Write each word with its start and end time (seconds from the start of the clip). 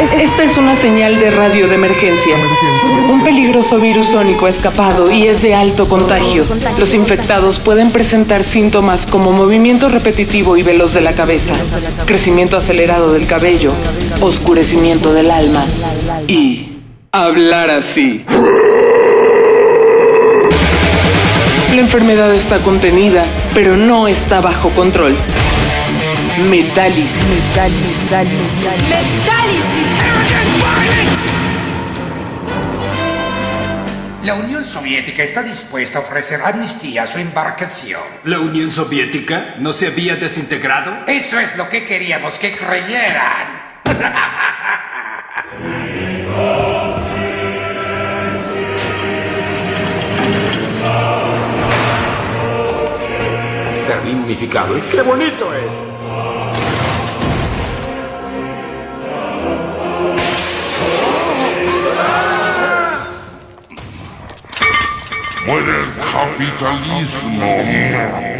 Es- 0.00 0.12
Esta 0.12 0.44
es 0.44 0.56
una 0.58 0.74
señal 0.76 1.18
de 1.18 1.30
radio 1.30 1.68
de 1.68 1.74
emergencia. 1.74 2.36
Un 3.10 3.24
peligroso 3.24 3.78
virus 3.78 4.06
sónico 4.08 4.46
ha 4.46 4.50
escapado 4.50 5.10
y 5.10 5.26
es 5.26 5.40
de 5.42 5.54
alto 5.54 5.88
contagio. 5.88 6.44
Los 6.78 6.92
infectados 6.94 7.58
pueden 7.58 7.90
presentar 7.90 8.44
síntomas 8.44 9.06
como 9.06 9.32
movimiento 9.32 9.88
repetitivo 9.88 10.56
y 10.56 10.62
veloz 10.62 10.92
de 10.92 11.00
la 11.00 11.12
cabeza, 11.14 11.54
crecimiento 12.04 12.56
acelerado 12.56 13.12
del 13.12 13.26
cabello, 13.26 13.72
oscurecimiento 14.20 15.12
del 15.14 15.30
alma 15.30 15.64
y 16.28 16.68
hablar 17.12 17.70
así. 17.70 18.22
La 21.74 21.80
enfermedad 21.82 22.32
está 22.34 22.58
contenida, 22.58 23.24
pero 23.54 23.76
no 23.76 24.08
está 24.08 24.40
bajo 24.40 24.70
control. 24.70 25.16
Metálisis. 26.38 27.44
La 34.22 34.34
Unión 34.34 34.64
Soviética 34.64 35.22
está 35.22 35.42
dispuesta 35.42 35.98
a 35.98 36.02
ofrecer 36.02 36.42
amnistía 36.42 37.04
a 37.04 37.06
su 37.06 37.18
embarcación. 37.18 38.02
¿La 38.24 38.40
Unión 38.40 38.70
Soviética 38.70 39.54
no 39.58 39.72
se 39.72 39.86
había 39.86 40.16
desintegrado? 40.16 41.04
Eso 41.06 41.40
es 41.40 41.56
lo 41.56 41.68
que 41.70 41.84
queríamos 41.84 42.38
que 42.38 42.50
creyeran. 42.52 43.66
Berlín 53.88 54.18
unificado. 54.18 54.76
¿Y 54.76 54.80
qué 54.82 55.00
bonito 55.02 55.54
es? 55.54 55.85
Muere 65.46 65.78
el 65.78 65.86
capitalismo. 66.12 68.35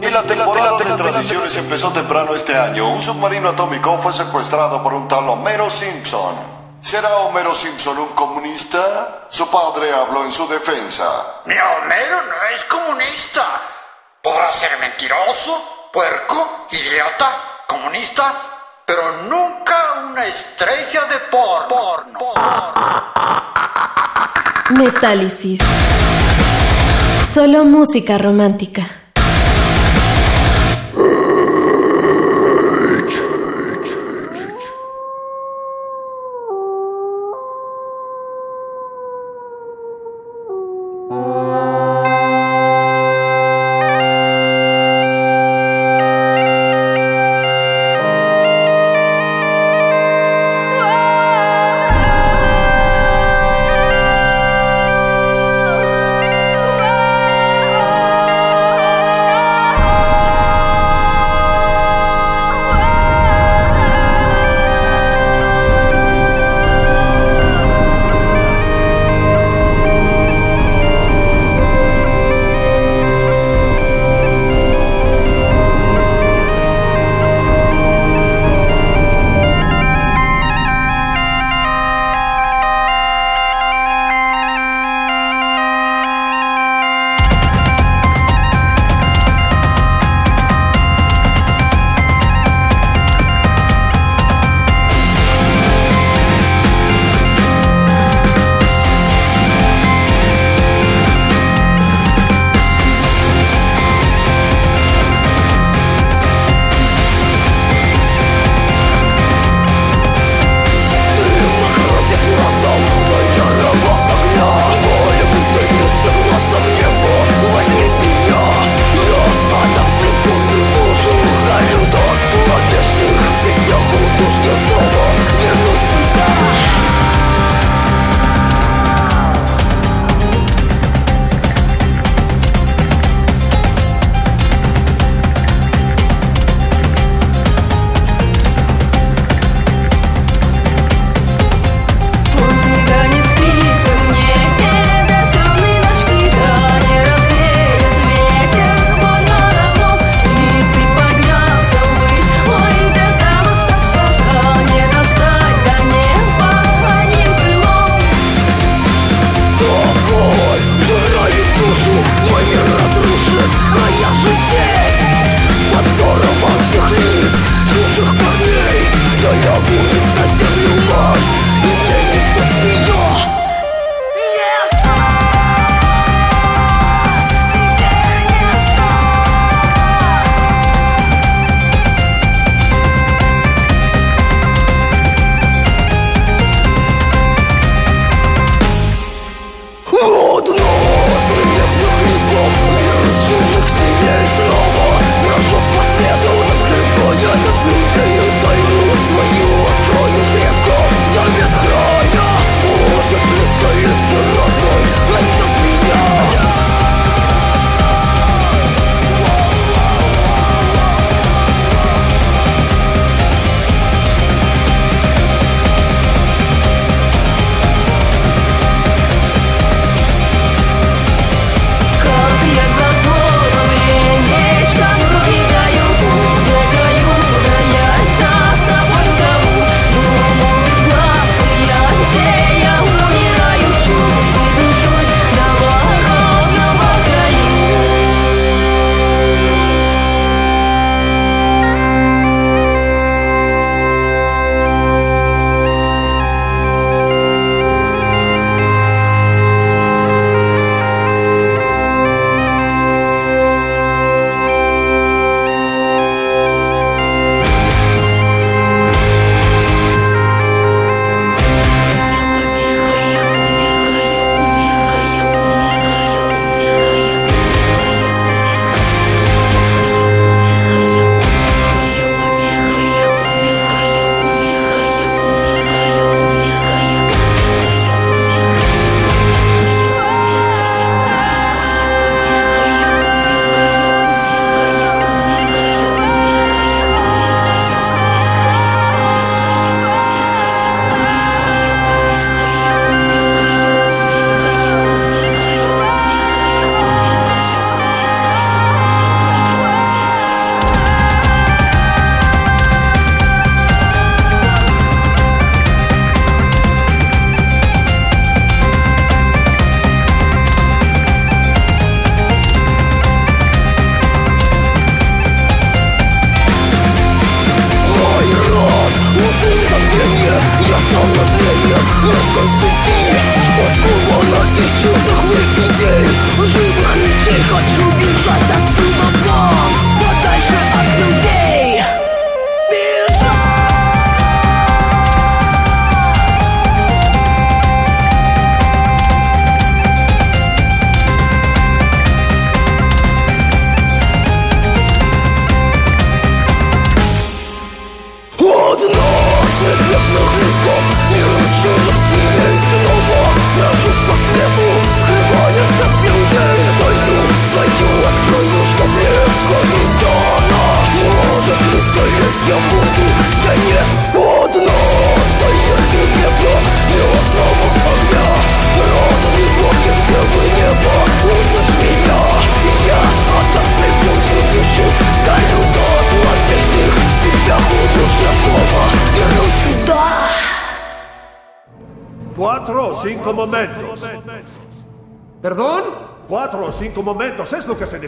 Y 0.00 0.10
la 0.10 0.22
temporada 0.22 0.78
de 0.78 0.96
tradiciones 0.96 1.56
empezó 1.56 1.90
temprano 1.92 2.34
este 2.34 2.56
año. 2.56 2.88
Un 2.88 3.02
submarino 3.02 3.50
atómico 3.50 3.98
fue 3.98 4.12
secuestrado 4.12 4.82
por 4.82 4.94
un 4.94 5.06
tal 5.06 5.28
Homero 5.28 5.70
Simpson. 5.70 6.34
¿Será 6.80 7.16
Homero 7.18 7.54
Simpson 7.54 7.98
un 7.98 8.08
comunista? 8.08 9.26
Su 9.28 9.48
padre 9.48 9.92
habló 9.92 10.24
en 10.24 10.32
su 10.32 10.46
defensa. 10.48 11.04
Mi 11.44 11.54
Homero 11.54 12.16
no 12.22 12.54
es 12.54 12.64
comunista. 12.64 13.44
Podrá 14.22 14.52
ser 14.52 14.78
mentiroso, 14.80 15.90
puerco, 15.92 16.66
idiota, 16.70 17.62
comunista, 17.66 18.34
pero 18.84 19.22
nunca 19.28 19.76
una 20.10 20.26
estrella 20.26 21.04
de 21.04 21.18
por 21.30 21.68
porno. 21.68 22.20
Metálisis. 24.70 25.60
Solo 27.32 27.64
música 27.64 28.18
romántica. 28.18 29.03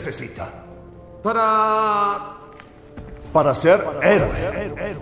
Necesita. 0.06 0.48
Para... 1.22 2.36
Para 3.32 3.54
ser 3.54 3.84
héroe. 4.02 4.96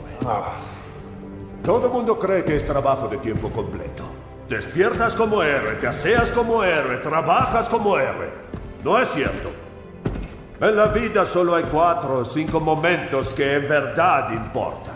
Todo 1.63 1.87
el 1.87 1.93
mundo 1.93 2.19
cree 2.19 2.45
que 2.45 2.57
es 2.57 2.67
trabajo 2.67 3.07
de 3.09 3.19
tiempo 3.19 3.51
completo. 3.51 4.05
Despiertas 4.49 5.15
como 5.15 5.43
héroe, 5.43 5.77
te 5.77 5.87
aseas 5.87 6.31
como 6.31 6.65
héroe, 6.65 6.99
trabajas 6.99 7.69
como 7.69 7.99
héroe. 7.99 8.31
No 8.83 8.99
es 8.99 9.09
cierto. 9.11 9.51
En 10.61 10.77
la 10.77 10.87
vida 10.87 11.25
solo 11.25 11.55
hay 11.55 11.65
cuatro 11.65 12.19
o 12.19 12.25
cinco 12.25 12.61
momentos 12.61 13.33
que 13.33 13.55
en 13.55 13.69
verdad 13.69 14.31
importan. 14.33 14.95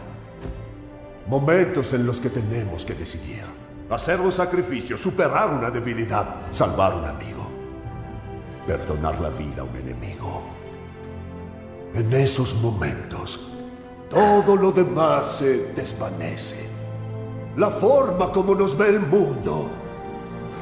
Momentos 1.27 1.93
en 1.93 2.07
los 2.07 2.21
que 2.21 2.31
tenemos 2.31 2.85
que 2.85 2.95
decidir. 2.95 3.45
Hacer 3.91 4.21
un 4.21 4.33
sacrificio, 4.33 4.97
superar 4.97 5.51
una 5.51 5.71
debilidad, 5.71 6.27
salvar 6.51 6.95
un 6.95 7.07
amigo, 7.07 7.38
perdonar 8.69 9.19
la 9.19 9.31
vida 9.31 9.63
a 9.63 9.65
un 9.65 9.75
enemigo. 9.77 10.43
En 11.95 12.13
esos 12.13 12.55
momentos, 12.57 13.41
todo 14.11 14.55
lo 14.57 14.71
demás 14.71 15.39
se 15.39 15.73
desvanece. 15.73 16.69
La 17.57 17.71
forma 17.71 18.31
como 18.31 18.55
nos 18.55 18.77
ve 18.77 18.91
el 18.91 19.01
mundo, 19.01 19.71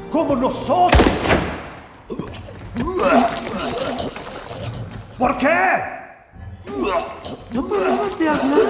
como 0.08 0.36
nosotros. 0.36 1.02
¿Por 5.18 5.38
qué? 5.38 5.58
No 7.52 7.66
parabas 7.66 8.18
de 8.20 8.28
hablar. 8.28 8.66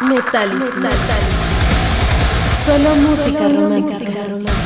Metálisis. 0.00 0.74
Solo 2.64 2.94
música 2.96 3.48
romántica. 3.48 4.59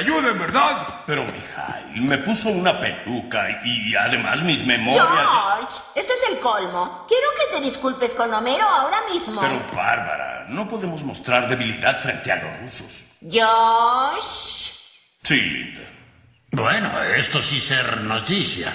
Ayuden, 0.00 0.38
¿verdad? 0.38 1.02
Pero, 1.06 1.24
Mijail, 1.24 2.02
me 2.02 2.18
puso 2.18 2.48
una 2.50 2.78
peluca 2.80 3.62
y 3.64 3.94
además 3.94 4.42
mis 4.42 4.64
memorias... 4.66 5.06
George, 5.06 5.78
esto 5.94 6.12
es 6.12 6.32
el 6.32 6.38
colmo. 6.38 7.06
Quiero 7.08 7.28
que 7.38 7.56
te 7.56 7.62
disculpes 7.62 8.14
con 8.14 8.32
Homero 8.32 8.66
ahora 8.66 9.02
mismo. 9.12 9.40
Pero, 9.40 9.60
Bárbara, 9.74 10.46
no 10.48 10.66
podemos 10.68 11.04
mostrar 11.04 11.48
debilidad 11.48 11.98
frente 11.98 12.32
a 12.32 12.36
los 12.36 12.60
rusos. 12.60 13.06
George. 13.20 14.72
Sí, 15.22 15.40
Linda. 15.40 15.80
Bueno, 16.52 16.90
esto 17.16 17.40
sí 17.40 17.60
ser 17.60 18.00
noticia. 18.00 18.72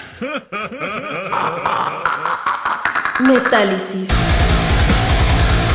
Metálisis. 3.20 4.08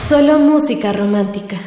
Solo 0.07 0.39
música 0.39 0.91
romántica. 0.93 1.57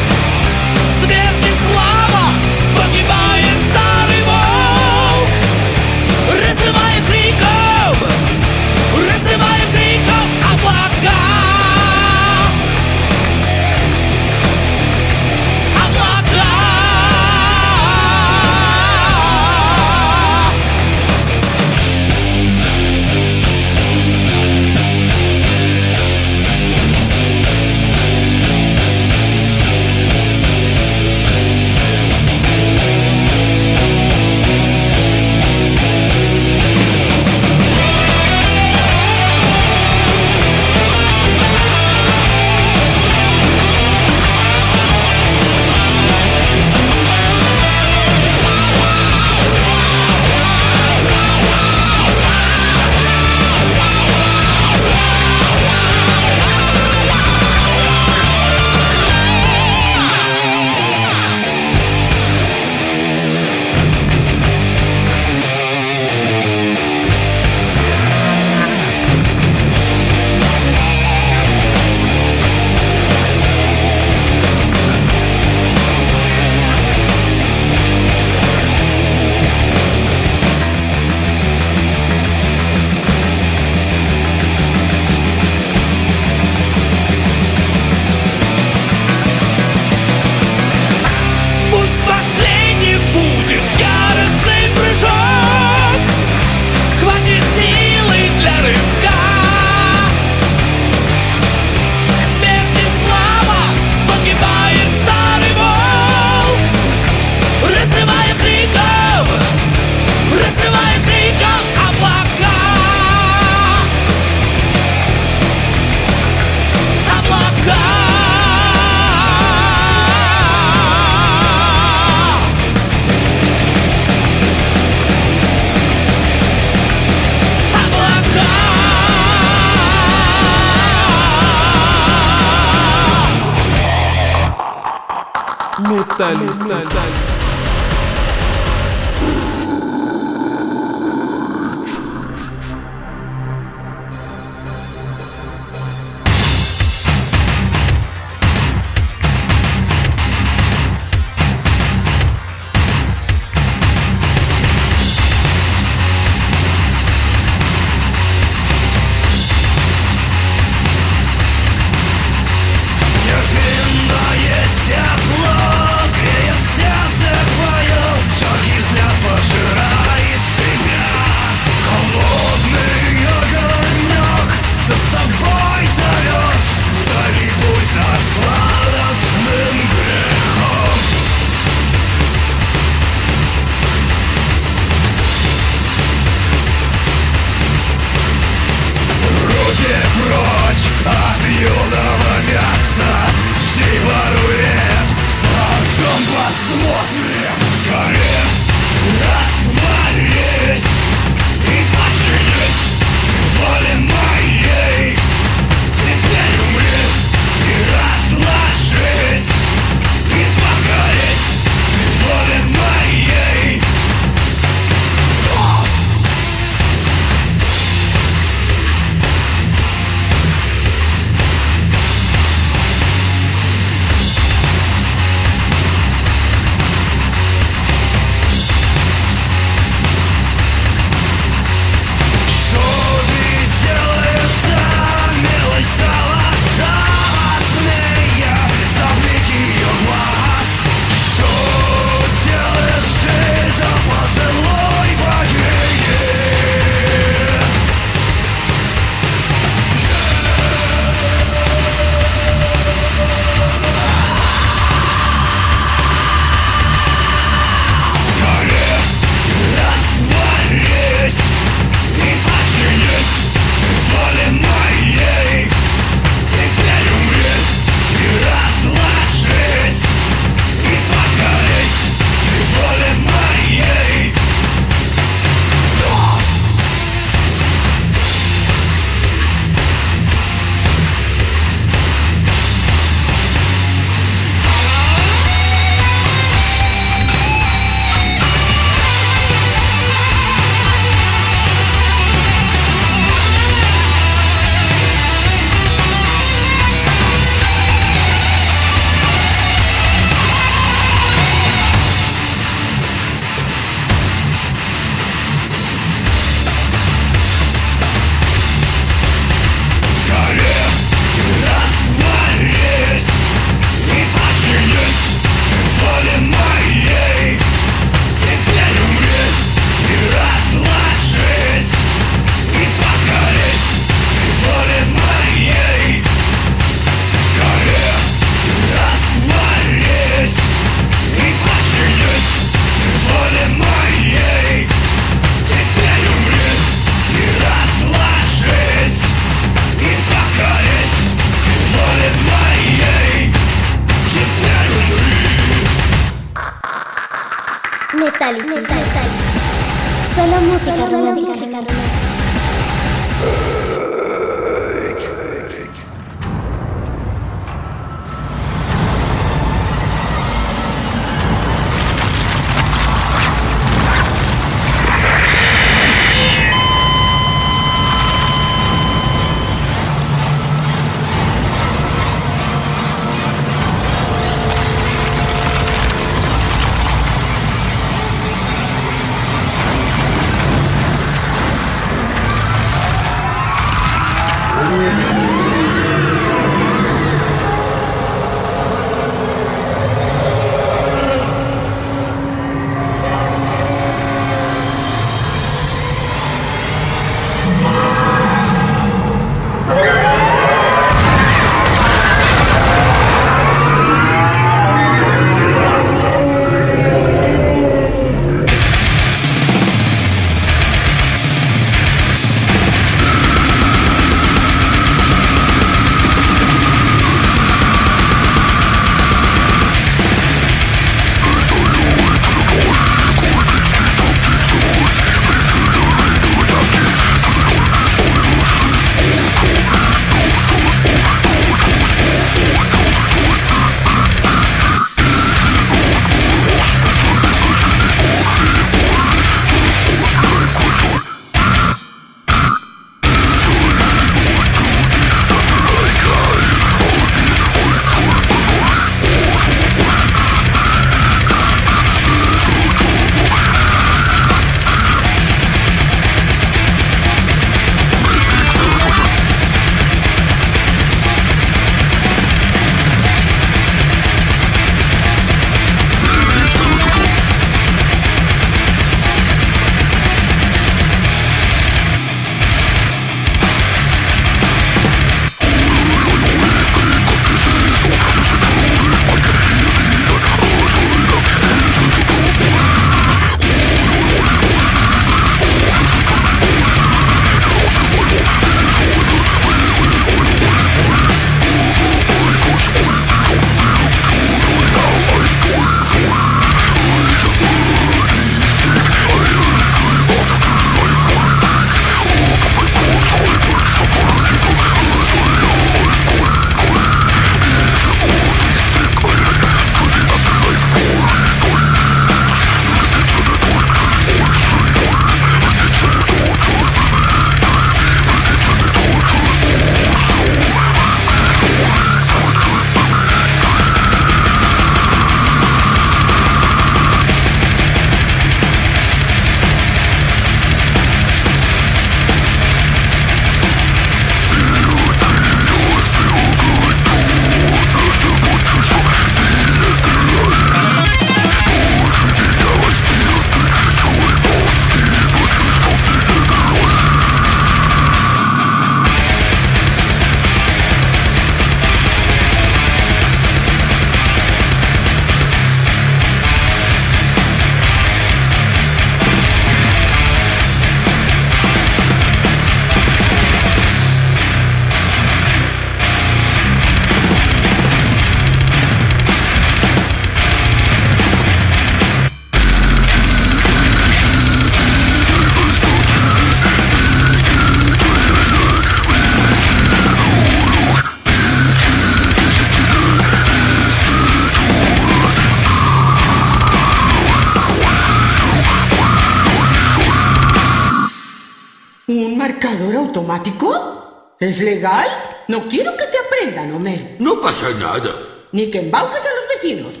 No 595.52 595.68
quiero 595.68 595.92
que 595.98 596.06
te 596.06 596.16
aprendan, 596.16 596.72
Homero. 596.72 597.04
No 597.18 597.38
pasa 597.38 597.68
nada. 597.78 598.16
Ni 598.52 598.70
que 598.70 598.78
embauques 598.78 599.20
a 599.20 599.34
los 599.34 599.48
vecinos. 599.50 600.00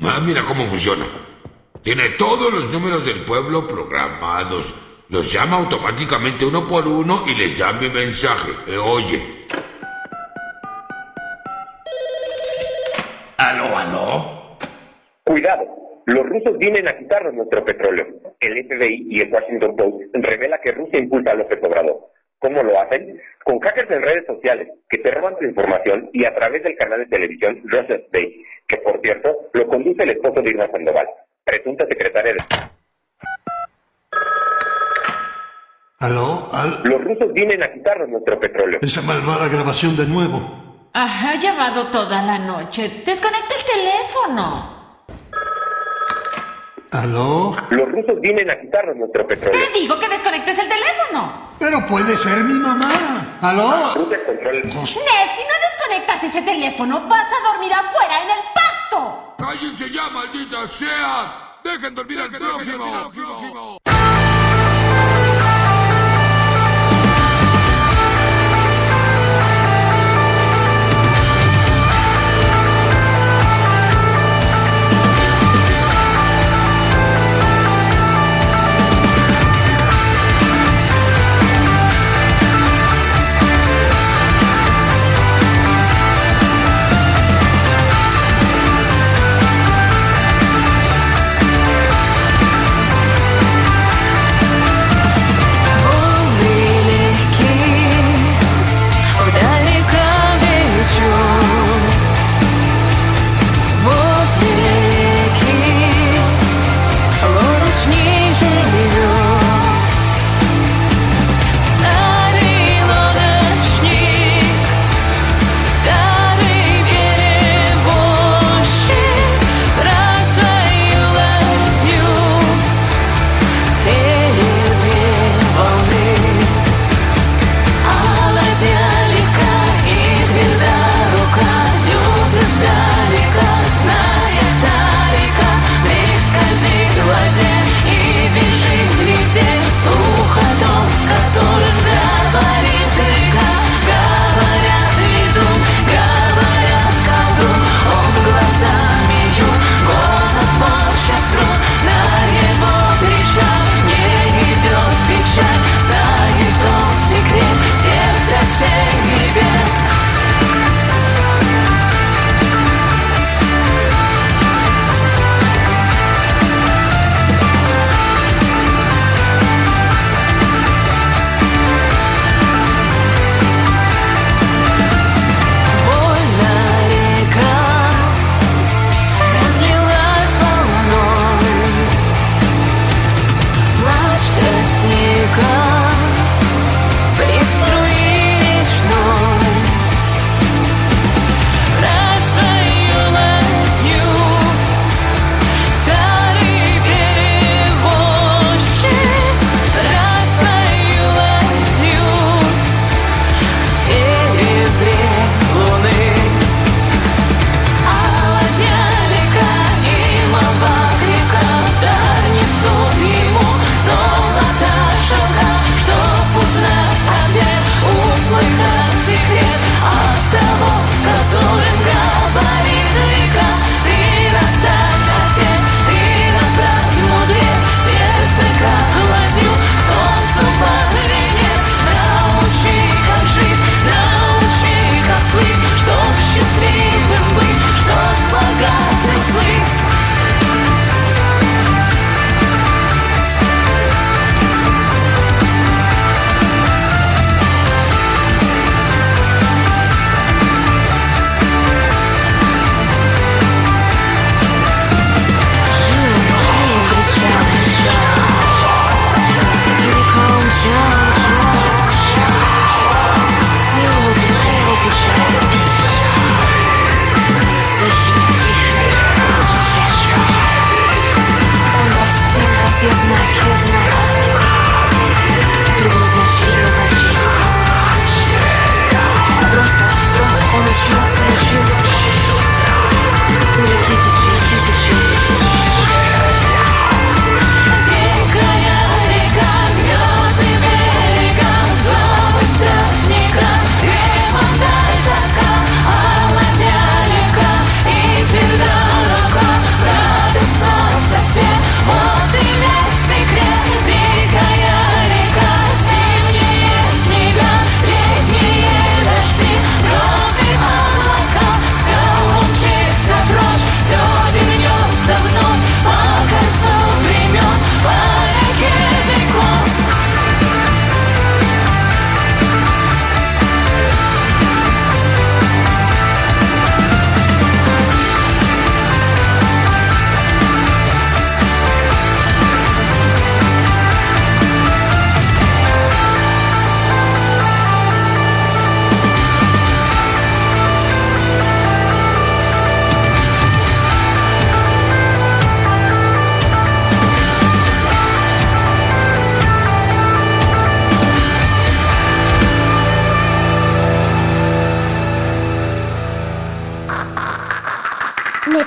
Ah, 0.00 0.22
mira 0.24 0.42
cómo 0.48 0.64
funciona. 0.64 1.04
Tiene 1.82 2.08
todos 2.16 2.50
los 2.50 2.72
números 2.72 3.04
del 3.04 3.26
pueblo 3.26 3.66
programados. 3.66 4.74
Los 5.10 5.30
llama 5.30 5.58
automáticamente 5.58 6.46
uno 6.46 6.66
por 6.66 6.88
uno 6.88 7.24
y 7.26 7.34
les 7.34 7.58
da 7.58 7.74
mi 7.74 7.90
mensaje. 7.90 8.52
Eh, 8.68 8.78
oye. 8.78 9.22
¿Aló, 13.36 13.76
aló? 13.76 14.56
Cuidado. 15.24 15.64
Los 16.06 16.26
rusos 16.26 16.56
vienen 16.56 16.88
a 16.88 16.96
quitarnos 16.96 17.34
nuestro 17.34 17.62
petróleo. 17.66 18.06
El 18.40 18.64
FBI 18.66 19.08
y 19.10 19.20
el 19.20 19.30
Washington 19.30 19.76
Post 19.76 19.96
revela 20.14 20.58
que 20.62 20.72
Rusia 20.72 20.98
impulsa 20.98 21.32
a 21.32 21.34
López 21.34 21.58
Obrador. 21.62 21.98
¿Cómo 22.40 22.62
lo 22.62 22.80
hacen? 22.80 23.20
Con 23.44 23.60
hackers 23.60 23.90
en 23.90 24.02
redes 24.02 24.26
sociales 24.26 24.68
que 24.88 24.98
te 24.98 25.10
roban 25.10 25.36
tu 25.38 25.44
información 25.44 26.08
y 26.12 26.24
a 26.24 26.34
través 26.34 26.62
del 26.62 26.74
canal 26.74 27.00
de 27.00 27.06
televisión 27.06 27.60
Russia 27.64 27.96
State, 27.96 28.34
que 28.66 28.78
por 28.78 28.98
cierto 29.02 29.50
lo 29.52 29.66
conduce 29.68 30.02
el 30.02 30.10
esposo 30.10 30.40
de 30.40 30.50
Irma 30.50 30.68
Sandoval, 30.70 31.06
presunta 31.44 31.86
secretaria 31.86 32.32
de... 32.32 32.38
¿Aló? 36.00 36.48
¿Al? 36.50 36.80
Los 36.82 37.04
rusos 37.04 37.30
vienen 37.34 37.62
a 37.62 37.70
quitarnos 37.70 38.08
nuestro 38.08 38.40
petróleo. 38.40 38.78
Esa 38.80 39.02
malvada 39.02 39.48
grabación 39.48 39.94
de 39.98 40.06
nuevo. 40.06 40.40
Ah, 40.94 41.30
ha 41.30 41.38
llamado 41.38 41.88
toda 41.88 42.22
la 42.22 42.38
noche. 42.38 43.02
Desconecta 43.04 43.54
el 43.54 43.64
teléfono. 43.66 44.79
¿Aló? 46.92 47.52
Los 47.70 47.88
rusos 47.88 48.20
vienen 48.20 48.50
a 48.50 48.60
quitarnos 48.60 48.96
nuestro 48.96 49.24
petróleo. 49.26 49.60
Te 49.72 49.78
digo 49.78 49.98
que 49.98 50.08
desconectes 50.08 50.58
el 50.58 50.68
teléfono. 50.68 51.50
Pero 51.58 51.86
puede 51.86 52.16
ser 52.16 52.38
mi 52.38 52.54
mamá. 52.54 53.38
¿Aló? 53.40 53.94
Ned, 54.08 54.84
si 54.84 54.98
no 54.98 55.54
desconectas 55.68 56.24
ese 56.24 56.42
teléfono, 56.42 57.06
vas 57.08 57.26
a 57.28 57.52
dormir 57.52 57.72
afuera 57.72 58.22
en 58.22 58.30
el 58.30 58.44
pasto. 58.54 59.34
¡Cállense 59.38 59.90
ya, 59.90 60.08
maldita 60.10 60.66
sea! 60.66 61.58
¡Dejen 61.62 61.94
dormir 61.94 62.20
al 62.20 62.30
prójimo! 62.30 63.78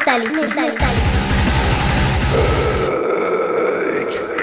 Metálisis. 0.05 0.53
Metálisis. 0.53 1.13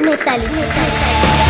Metálisis. 0.01 1.50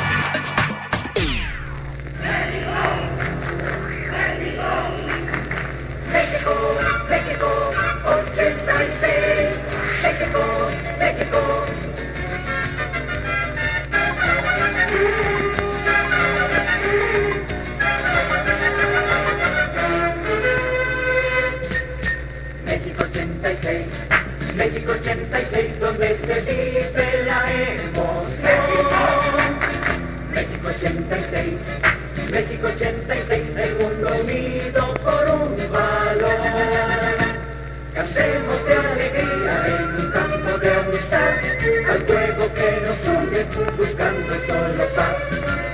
al 41.61 41.99
fuego 42.07 42.53
que 42.55 42.81
nos 42.81 43.07
une, 43.07 43.43
buscando 43.77 44.33
solo 44.47 44.83
paz. 44.95 45.17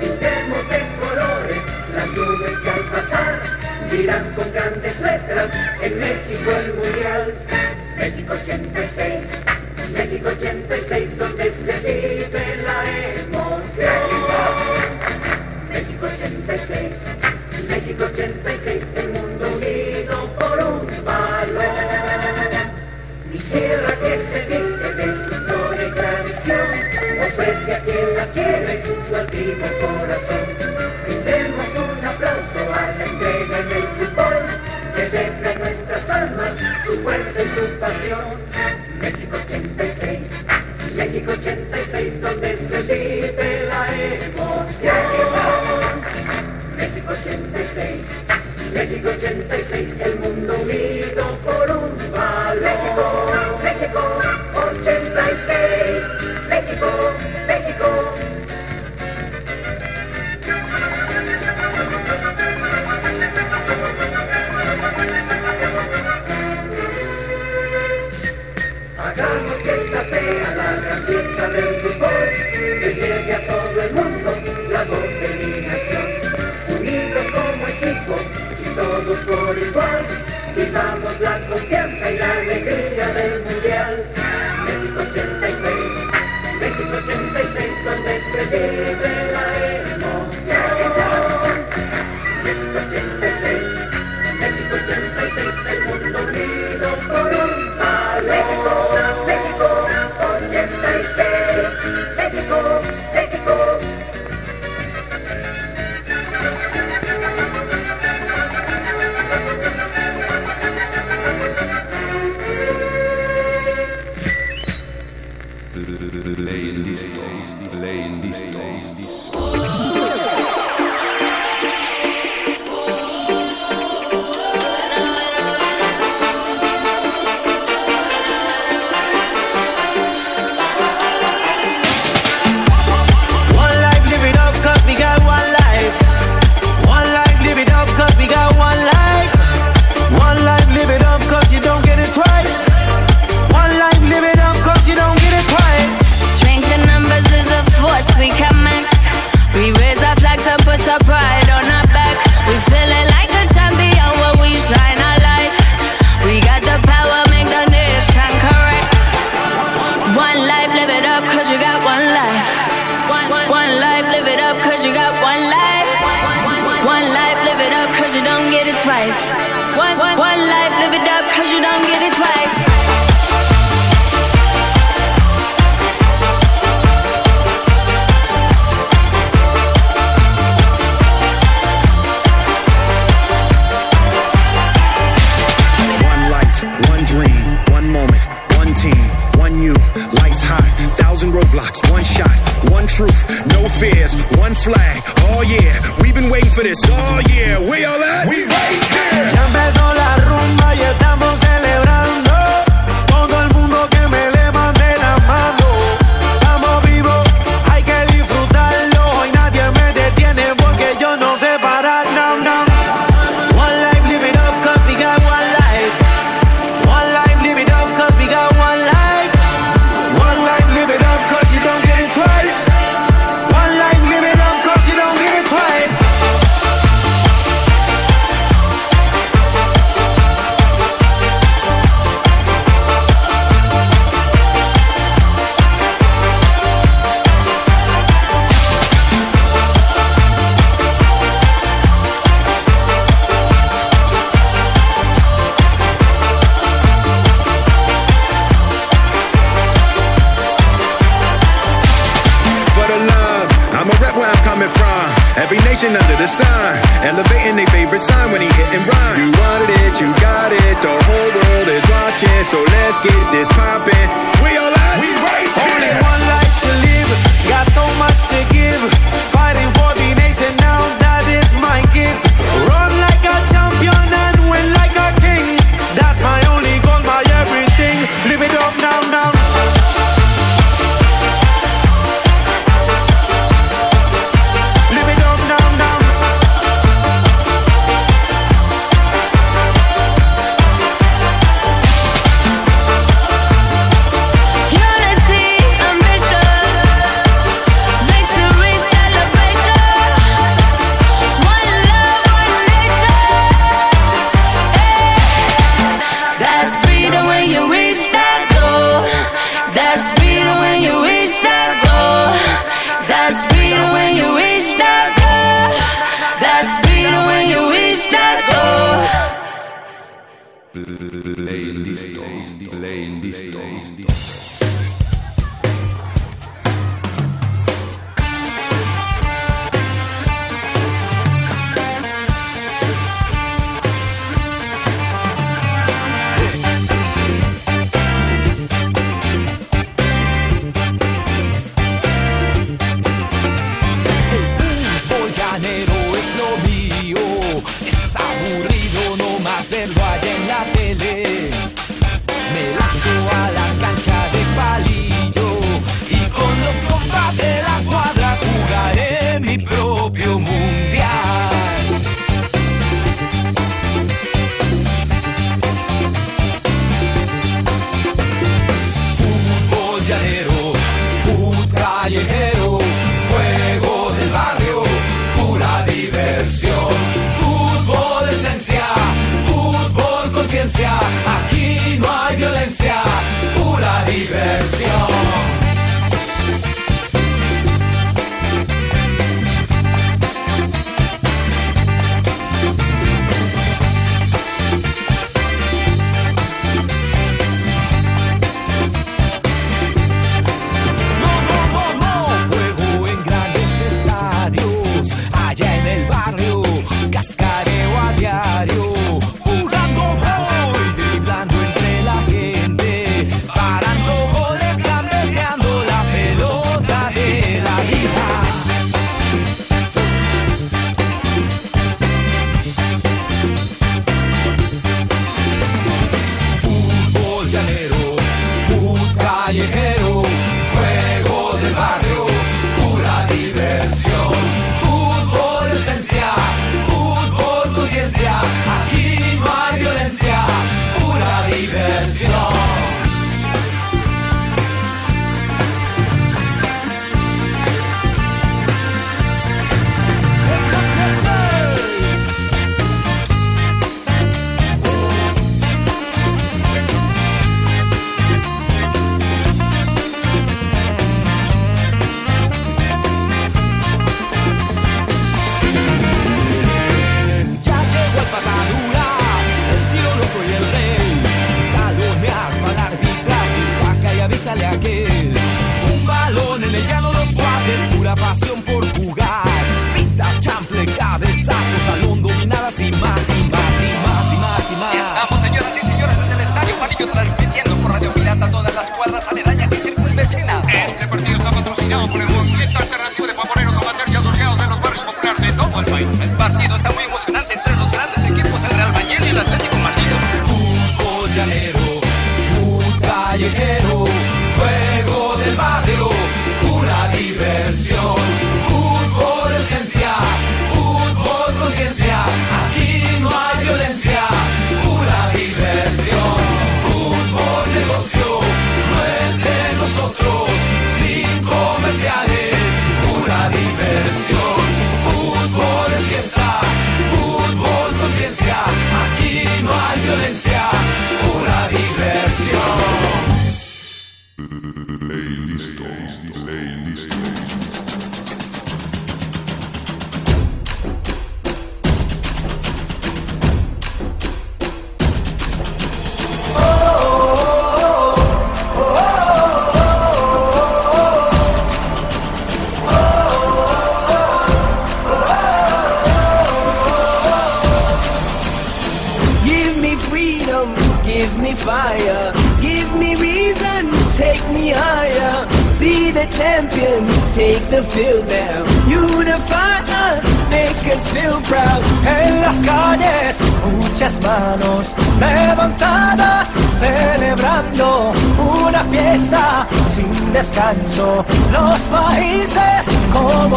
Pintemos 0.01 0.69
de 0.69 0.79
colores 0.99 1.61
las 1.95 2.07
nubes 2.07 2.59
que 2.59 2.69
al 2.69 2.81
pasar 2.91 3.39
dirán 3.89 4.33
con 4.35 4.51
grandes 4.51 4.99
letras 4.99 5.49
en 5.81 5.99
México 5.99 6.51
el 6.51 6.73
mundial. 6.73 7.46
partido 29.37 29.99
corazón. 29.99 30.47
Un 31.99 32.05
aplauso 32.05 32.73
a 32.73 32.97
la 32.97 33.05
entrega 33.05 33.59
en 33.59 33.71
el 33.71 33.83
fútbol, 33.97 34.45
que 34.95 35.03
deja 35.09 35.59
nuestras 35.59 36.09
almas 36.09 36.53
su 36.85 36.93
fuerza 37.03 37.43
y 37.43 37.49
su 37.49 37.79
pasión. 37.79 38.56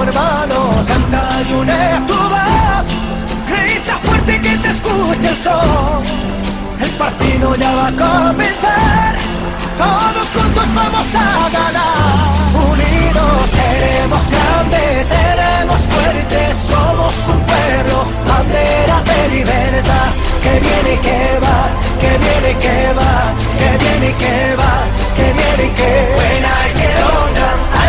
Como 0.00 0.10
hermanos, 0.10 0.86
canta 0.86 1.42
y 1.48 1.52
une 1.52 2.02
tu 2.06 2.14
voz. 2.14 2.86
Grita 3.48 3.96
fuerte 3.96 4.40
que 4.40 4.56
te 4.58 4.68
escuche 4.70 5.28
el 5.28 5.36
sol. 5.36 6.02
El 6.80 6.90
partido 6.90 7.54
ya 7.56 7.74
va 7.74 7.86
a 7.88 7.92
comenzar. 7.92 9.16
Todos 9.76 10.26
juntos 10.34 10.66
vamos 10.74 11.06
a 11.14 11.48
ganar. 11.58 12.18
Unidos 12.70 13.40
seremos 13.58 14.22
grandes, 14.30 15.06
seremos 15.06 15.80
fuertes, 15.92 16.56
somos 16.70 17.14
un 17.32 17.40
pueblo, 17.50 17.96
bandera 18.26 19.02
de 19.10 19.28
libertad. 19.36 20.08
Que 20.42 20.52
viene 20.60 20.94
y 20.94 20.98
que 21.06 21.38
va, 21.44 21.58
que 22.00 22.10
viene 22.24 22.50
y 22.50 22.62
que 22.64 22.92
va, 22.98 23.12
que 23.60 23.70
viene 23.82 24.08
y 24.08 24.14
que 24.14 24.56
va, 24.60 24.74
que 25.16 25.26
viene 25.32 25.64
y 25.64 25.74
que 25.76 26.20
get 26.80 27.02
older, 27.02 27.36
I 27.36 27.39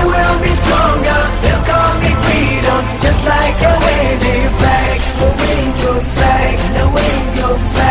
will 0.05 0.37
be 0.41 0.51
stronger. 0.63 1.21
They'll 1.43 1.65
call 1.67 1.93
me 2.01 2.11
freedom, 2.25 2.81
just 3.03 3.21
like 3.25 3.59
a 3.61 3.73
waving 3.85 4.49
flag. 4.59 4.97
So 5.17 5.25
wave 5.41 5.75
your 5.83 5.99
flag, 6.15 6.55
now 6.73 6.87
wave 6.95 7.29
your 7.37 7.55
flag, 7.73 7.90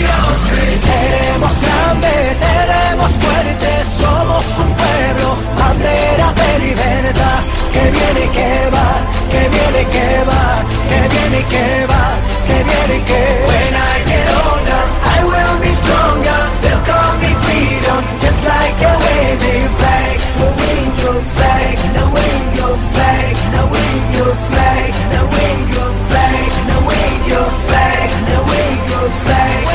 Seremos 0.00 1.54
grandes, 1.60 2.36
seremos 2.36 3.10
fuertes, 3.22 3.86
somos 4.00 4.44
un 4.58 4.70
pueblo, 4.74 5.36
bandera 5.58 6.32
de 6.32 6.58
libertad. 6.66 7.40
Que 7.72 7.84
viene 7.90 8.24
que 8.32 8.70
va, 8.74 8.88
que 9.30 9.42
viene 9.48 9.82
que 9.94 10.24
va, 10.28 10.44
que 10.88 11.00
viene 11.14 11.40
que 11.52 11.86
va, 11.86 12.04
que 12.46 12.56
viene 12.64 12.96
y 12.96 13.02
que 13.02 13.22
When 13.46 13.74
I 13.74 13.96
get 14.10 14.28
older, 14.42 14.84
I 15.04 15.18
will 15.30 15.56
be 15.62 15.72
stronger. 15.82 16.40
They'll 16.62 16.84
call 16.90 17.12
me 17.22 17.32
freedom, 17.44 18.00
just 18.20 18.40
like 18.44 18.80
a 18.82 18.92
waving 19.04 19.68
flag. 19.78 20.16
So 20.36 20.44
wave 20.60 20.94
your 21.04 21.20
flag, 21.36 21.76
now 21.94 22.08
wave 22.10 22.48
your 22.58 22.76
flag, 22.92 23.34
now 23.54 23.66
wave 23.70 24.06
your 24.18 24.34
flag, 24.50 24.90
now 25.14 25.24
wave 25.30 25.68
your 25.76 25.92
flag, 26.10 26.50
now 26.68 26.80
wave 26.88 27.22
your 27.30 27.48
flag, 27.68 28.08
now 28.26 28.42
your 28.90 29.08
flag, 29.24 29.69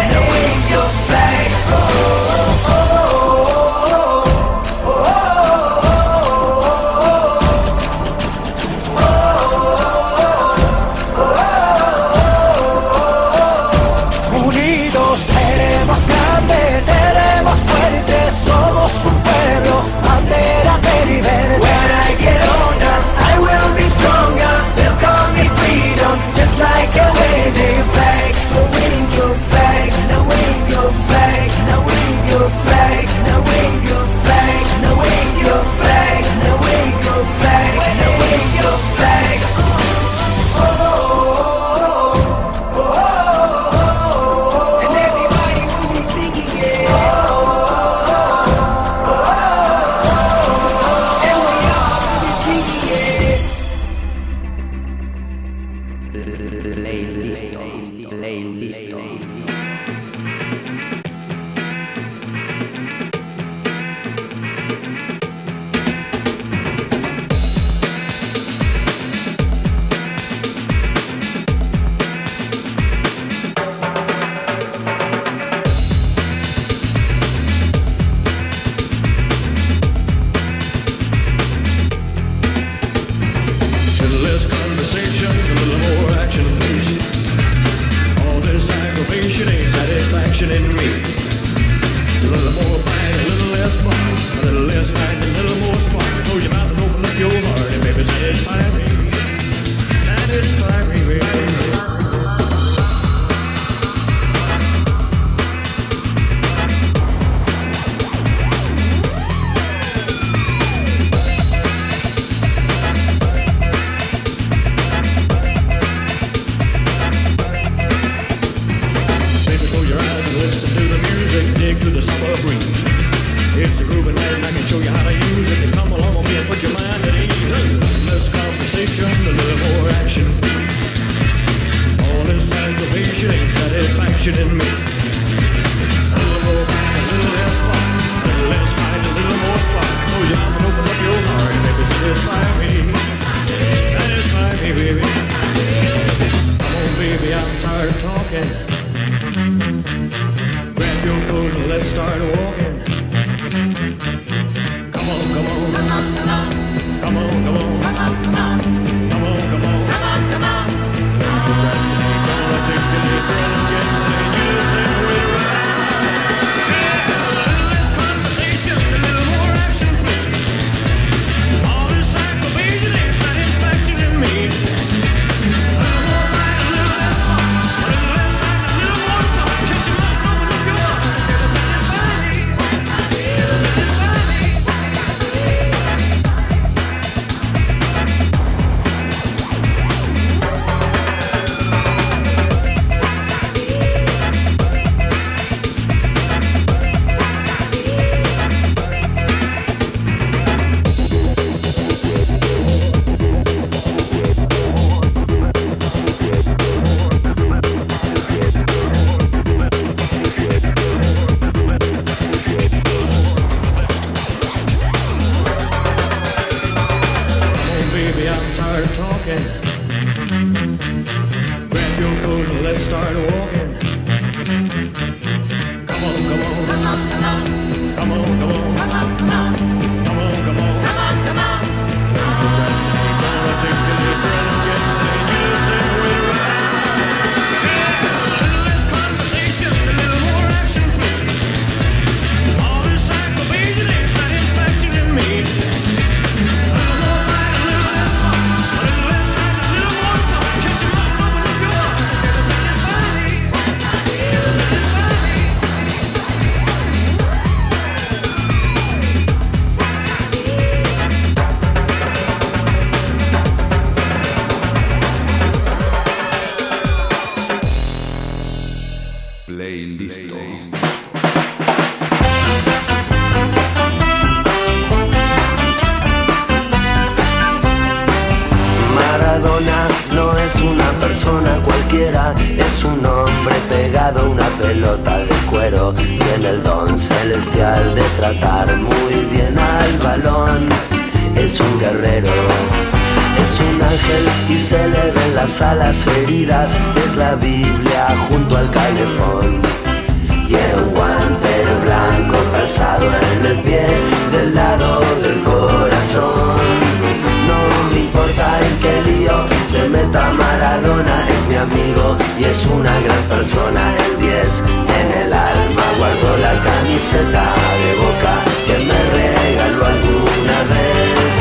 y 312.39 312.43
es 312.43 312.65
una 312.65 312.99
gran 312.99 313.23
persona. 313.23 313.81
El 314.05 314.19
10 314.19 314.63
en 314.99 315.21
el 315.21 315.33
alma 315.33 315.85
guardo 315.97 316.37
la 316.37 316.53
camiseta 316.67 317.45
de 317.81 317.91
boca 318.03 318.33
que 318.67 318.77
me 318.87 318.99
regaló 319.17 319.85
alguna 319.85 320.57
vez. 320.71 321.33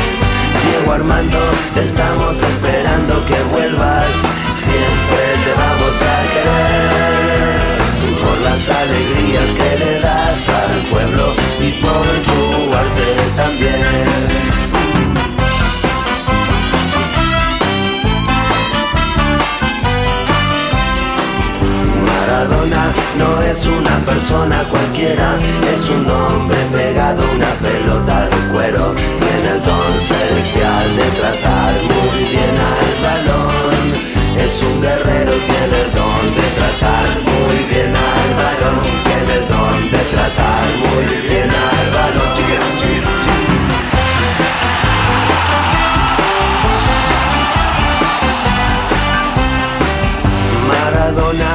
Diego 0.63 0.91
Armando, 0.93 1.39
te 1.73 1.83
estamos 1.83 2.35
esperando 2.41 3.25
que 3.25 3.39
vuelvas, 3.51 4.13
siempre 4.65 5.21
te 5.43 5.51
vamos 5.63 5.95
a 6.01 6.15
querer. 6.33 7.65
Por 8.23 8.37
las 8.41 8.69
alegrías 8.69 9.49
que 9.57 9.69
le 9.83 9.99
das 9.99 10.49
al 10.49 10.83
pueblo 10.91 11.33
y 11.59 11.71
por 11.81 12.05
tu 12.27 12.75
arte 12.75 13.07
también. 13.35 14.14
Es 23.55 23.65
una 23.67 23.97
persona 23.99 24.63
cualquiera, 24.69 25.37
es 25.73 25.89
un 25.89 26.05
hombre 26.09 26.57
pegado 26.73 27.23
a 27.23 27.31
una 27.31 27.51
pelota 27.65 28.27
de 28.27 28.37
cuero. 28.51 28.93
Tiene 28.95 29.49
el 29.55 29.61
don 29.63 29.93
celestial 30.09 30.87
de 30.97 31.07
tratar 31.19 31.73
muy 31.91 32.19
bien 32.33 32.55
al 32.73 32.93
balón. 33.05 33.83
Es 34.45 34.61
un 34.61 34.81
guerrero, 34.81 35.31
tiene 35.49 35.77
el 35.83 35.91
don 35.97 36.23
de 36.37 36.47
tratar 36.59 37.07
muy 37.29 37.57
bien 37.71 37.93
al 37.95 38.29
balón. 38.41 38.79
Tiene 39.07 39.33
el 39.39 39.45
don 39.47 39.77
de 39.93 40.01
tratar 40.13 40.67
muy 40.83 41.05
bien 41.29 41.49
al 41.49 41.87
balón. 41.95 42.27
Chiquira, 42.35 42.67
chiquira, 42.79 43.11
chiquira. 43.23 43.65
Maradona 50.67 51.54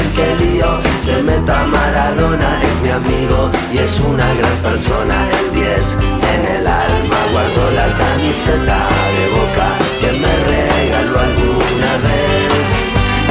En 0.00 0.12
qué 0.12 0.28
lío 0.40 0.70
se 1.02 1.22
meta 1.22 1.66
Maradona, 1.66 2.50
es 2.68 2.80
mi 2.82 2.90
amigo 2.90 3.50
y 3.72 3.78
es 3.78 4.00
una 4.00 4.28
gran 4.34 4.56
persona. 4.68 5.16
El 5.38 5.52
10 5.54 5.98
en 6.32 6.42
el 6.56 6.66
alma 6.66 7.20
guardo 7.32 7.62
la 7.80 7.88
camiseta 8.02 8.78
de 9.16 9.24
boca 9.38 9.68
que 10.00 10.10
me 10.22 10.34
regaló 10.52 11.18
alguna 11.30 11.92
vez. 12.06 12.66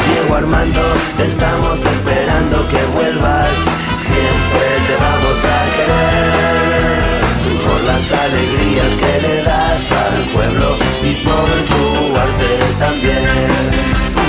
Diego 0.08 0.36
Armando, 0.36 0.86
te 1.18 1.26
estamos 1.28 1.80
esperando 1.80 2.68
que 2.72 2.82
vuelvas, 2.98 3.56
siempre 4.10 4.66
te 4.88 4.96
vamos 5.06 5.40
a 5.56 5.60
querer. 5.76 7.16
Por 7.66 7.82
las 7.90 8.06
alegrías 8.12 8.92
que 9.02 9.14
le 9.26 9.44
das 9.44 9.92
al 9.92 10.18
pueblo 10.34 10.78
y 11.04 11.14
por 11.26 11.48
tu 11.70 12.18
arte 12.18 12.52
también. 12.80 14.25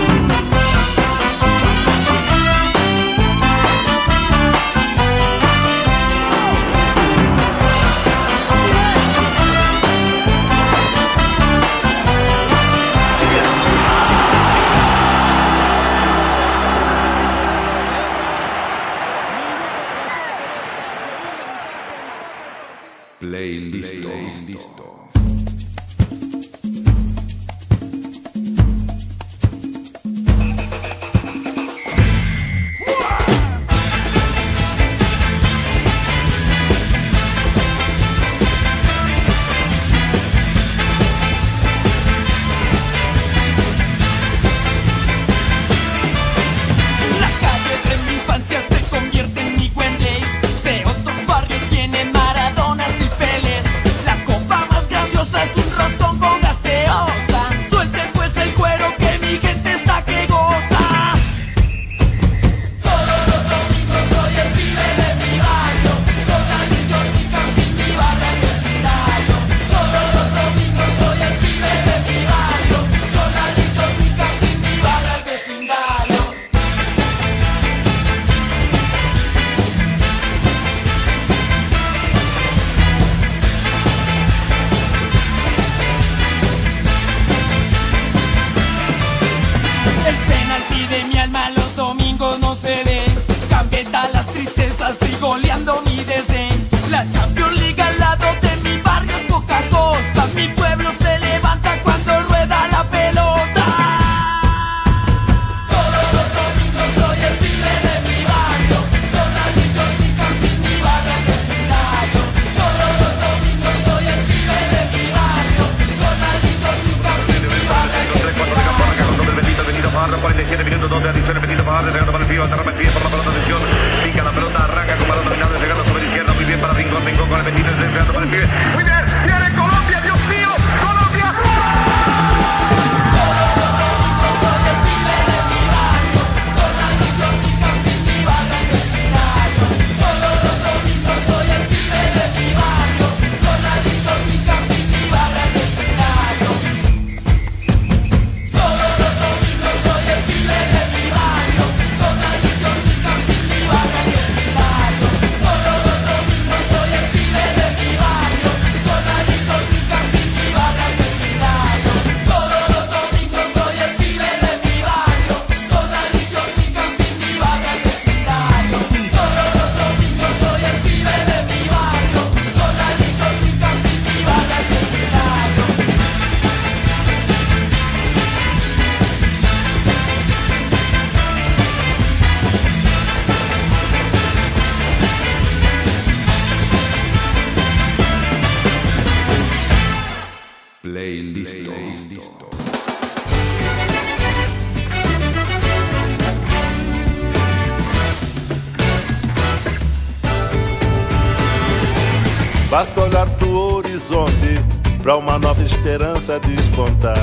esperança 205.86 206.40
de 206.40 206.56
despontar. 206.56 207.15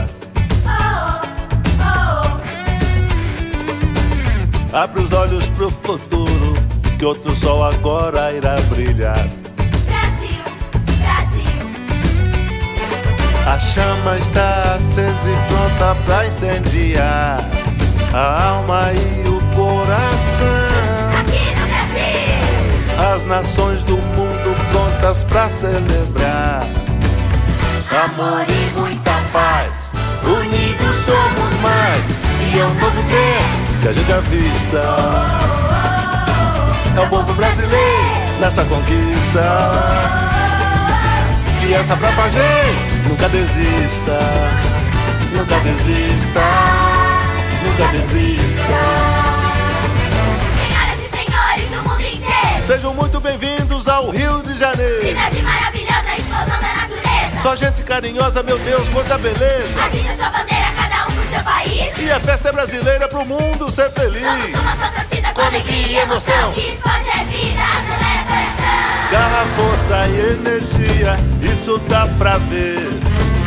Carinhosa, 57.94 58.42
meu 58.42 58.58
Deus, 58.58 58.90
quanta 58.90 59.20
beleza. 59.20 59.84
Agita 59.86 60.16
sua 60.16 60.30
bandeira, 60.32 60.66
cada 60.76 61.08
um 61.08 61.12
pro 61.12 61.30
seu 61.30 61.44
país. 61.44 61.94
E 62.00 62.12
a 62.12 62.20
festa 62.20 62.50
é 62.50 62.52
brasileira 62.52 63.08
pro 63.08 63.24
mundo 63.24 63.70
ser 63.70 63.92
feliz. 63.92 64.24
Somos 64.24 64.60
uma 64.60 64.76
só 64.78 64.92
torcida 64.92 65.32
com 65.32 65.42
alegria 65.42 65.88
e 65.88 65.98
emoção. 65.98 66.52
Que 66.54 66.72
esporte 66.72 67.10
é 67.10 67.24
vida, 67.26 67.62
acelera 67.62 68.24
coração. 68.26 69.12
Garra, 69.12 69.46
força 69.56 70.08
e 70.08 70.20
energia, 70.34 71.18
isso 71.54 71.78
dá 71.88 72.08
pra 72.18 72.40
ver. 72.40 72.90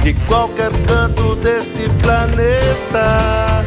De 0.05 0.15
qualquer 0.29 0.71
canto 0.87 1.35
deste 1.37 1.89
planeta. 2.01 3.65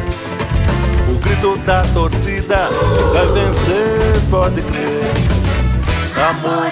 O 1.10 1.18
grito 1.18 1.58
da 1.58 1.82
torcida 1.92 2.70
vai 3.12 3.26
vencer, 3.26 4.30
pode 4.30 4.62
crer. 4.62 5.12
Amor 6.30 6.69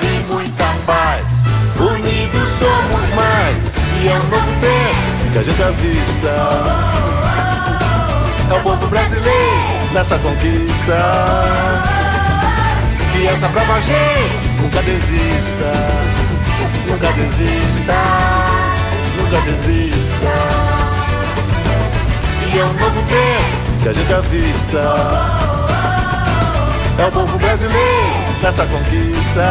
E 4.00 4.06
é 4.06 4.14
um 4.14 4.28
novo 4.28 4.52
tempo 4.60 5.32
que 5.32 5.38
a 5.38 5.42
gente 5.42 5.60
avista. 5.60 6.28
É 8.48 8.54
o 8.54 8.60
povo 8.62 8.86
brasileiro 8.86 9.92
nessa 9.92 10.16
conquista. 10.20 10.94
E 13.16 13.26
essa 13.26 13.48
brava 13.48 13.80
gente 13.80 14.46
nunca 14.62 14.80
desista. 14.82 15.72
Nunca 16.86 17.12
desista. 17.12 17.94
Nunca 19.16 19.40
desista. 19.40 20.32
E 22.54 22.58
é 22.58 22.64
um 22.64 22.72
novo 22.74 23.02
tempo 23.08 23.82
que 23.82 23.88
a 23.88 23.92
gente 23.92 24.12
avista. 24.12 24.78
É 26.98 27.04
o 27.04 27.10
povo 27.10 27.36
brasileiro 27.36 28.42
nessa 28.42 28.64
conquista. 28.64 29.44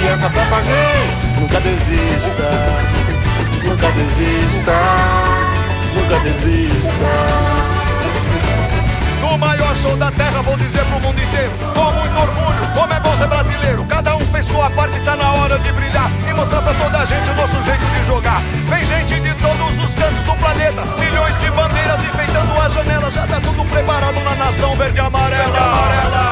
E 0.00 0.06
essa 0.06 0.28
brava 0.28 0.62
gente 0.62 1.19
nunca 1.40 1.58
desista. 1.60 2.48
Nunca 3.64 3.88
desista. 3.92 4.76
Nunca 5.94 6.18
desista. 6.20 7.10
No 9.20 9.38
maior 9.38 9.74
show 9.76 9.96
da 9.96 10.10
terra, 10.12 10.42
vou 10.42 10.56
dizer 10.56 10.84
pro 10.84 11.00
mundo 11.00 11.18
inteiro 11.20 11.52
Com 11.74 11.92
muito 11.92 12.18
orgulho, 12.18 12.74
como 12.74 12.92
é 12.92 13.00
bom 13.00 13.16
ser 13.16 13.28
brasileiro 13.28 13.84
Cada 13.84 14.16
um 14.16 14.20
fez 14.20 14.44
sua 14.46 14.68
parte, 14.70 14.98
tá 15.00 15.14
na 15.14 15.32
hora 15.34 15.58
de 15.58 15.70
brilhar 15.72 16.10
E 16.28 16.32
mostrar 16.32 16.62
pra 16.62 16.74
toda 16.74 16.98
a 16.98 17.04
gente 17.04 17.30
o 17.30 17.34
nosso 17.34 17.62
jeito 17.62 17.86
de 17.86 18.06
jogar 18.06 18.40
Vem 18.68 18.84
gente 18.84 19.20
de 19.20 19.34
todos 19.34 19.84
os 19.84 19.94
cantos 19.94 20.24
do 20.24 20.34
planeta 20.34 20.82
Milhões 20.98 21.38
de 21.38 21.50
bandeiras 21.50 22.00
enfeitando 22.02 22.60
as 22.60 22.72
janelas 22.72 23.14
Já 23.14 23.26
tá 23.26 23.40
tudo 23.40 23.64
preparado 23.70 24.20
na 24.20 24.34
nação 24.34 24.74
verde 24.76 24.96
e 24.96 25.00
amarela, 25.00 25.44
verde 25.44 25.58
amarela. 25.58 26.30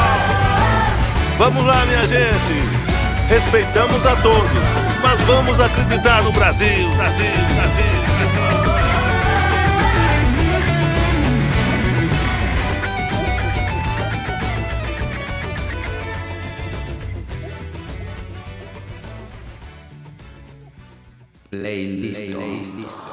Vamos 1.39 1.65
lá, 1.65 1.85
minha 1.87 2.07
gente. 2.07 2.89
Respeitamos 3.29 4.07
a 4.07 4.17
todos, 4.17 4.88
mas 5.03 5.27
vamos 5.27 5.61
acreditar 5.61 6.23
no 6.23 6.33
Brasil. 6.33 6.89
Brasil, 6.97 7.27
Brasil, 7.55 7.85
Brasil. 8.17 8.79
Playlist. 21.51 22.29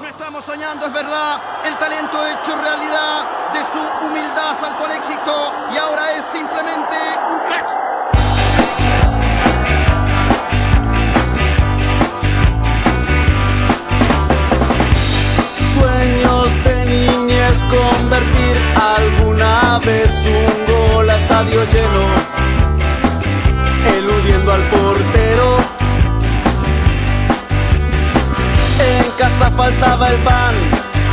No 0.01 0.07
estamos 0.07 0.43
soñando, 0.43 0.85
es 0.87 0.93
verdad. 0.93 1.41
El 1.65 1.75
talento 1.77 2.25
hecho 2.27 2.55
realidad. 2.61 3.53
De 3.53 3.61
su 3.63 4.07
humildad 4.07 4.59
saltó 4.59 4.85
al 4.85 4.91
éxito 4.91 5.53
y 5.73 5.77
ahora 5.77 6.11
es 6.17 6.25
simplemente 6.25 6.95
un 7.29 7.39
crack. 7.39 7.84
Convertir 17.75 18.55
alguna 18.97 19.79
vez 19.79 20.11
un 20.25 20.53
gol 20.73 21.09
a 21.09 21.15
estadio 21.15 21.59
lleno, 21.73 22.05
eludiendo 23.97 24.51
al 24.53 24.61
portero. 24.73 25.57
En 28.79 29.11
casa 29.17 29.51
faltaba 29.51 30.07
el 30.09 30.17
pan, 30.17 30.53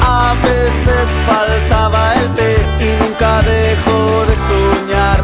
a 0.05 0.35
veces 0.43 1.07
faltaba 1.27 2.15
el 2.15 2.35
té 2.35 2.53
y 2.81 3.03
nunca 3.03 3.43
dejó 3.43 4.25
de 4.29 4.37
soñar 4.51 5.21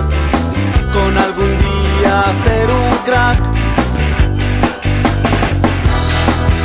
con 0.93 1.17
algún 1.17 1.53
día 1.59 2.25
ser 2.45 2.71
un 2.71 2.91
crack. 3.07 3.41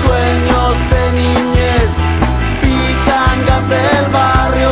Sueños 0.03 0.73
de 0.91 1.03
niñez, 1.19 1.62
pichangas 3.43 3.69
del 3.69 4.11
barrio, 4.11 4.71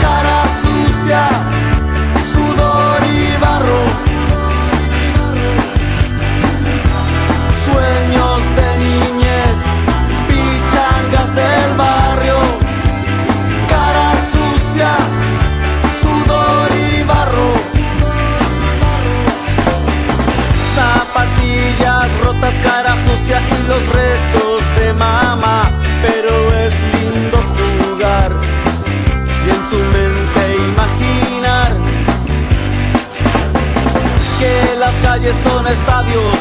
cara 0.00 0.44
sucia, 0.62 1.28
sudor 2.32 3.00
y 3.04 3.40
barro. 3.40 3.82
Sueños 7.64 8.40
de 8.56 8.78
niñez, 8.78 9.58
pichangas 10.28 11.34
del 11.34 11.76
barrio, 11.76 12.38
cara 13.68 14.12
sucia, 14.32 14.90
sudor 16.00 16.70
y 16.72 17.02
barro. 17.04 17.52
Zapatillas 20.74 22.20
rotas, 22.22 22.54
cara 22.62 22.94
sucia 23.06 23.40
y 23.40 23.68
los 23.68 23.86
restos 23.88 24.60
de 24.78 24.92
mamá. 24.94 25.79
Calles 35.20 35.36
son 35.42 35.66
estadios 35.66 36.38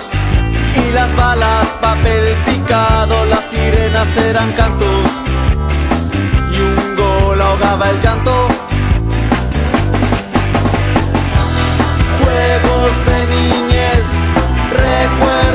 y 0.75 0.91
las 0.93 1.13
balas 1.15 1.67
papel 1.81 2.23
picado, 2.45 3.25
las 3.25 3.43
sirenas 3.45 4.07
eran 4.17 4.51
cantos 4.53 4.87
y 6.53 6.59
un 6.59 6.95
gol 6.95 7.41
ahogaba 7.41 7.89
el 7.89 8.01
llanto. 8.01 8.47
Juegos 12.19 13.05
de 13.05 13.27
niñez, 13.35 14.05
recuerdos 14.71 15.48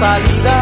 salida. 0.00 0.56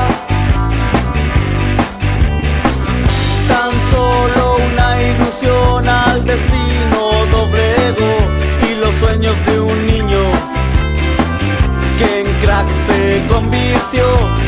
Tan 3.49 3.71
solo 3.93 4.57
una 4.71 4.89
ilusión 5.11 5.89
al 5.89 6.25
destino 6.25 7.01
doblego 7.31 8.11
y 8.69 8.75
los 8.83 8.95
sueños 8.97 9.37
de 9.47 9.61
un 9.61 9.87
niño 9.87 10.23
que 11.99 12.21
en 12.21 12.27
crack 12.43 12.69
se 12.87 13.23
convirtió. 13.33 14.48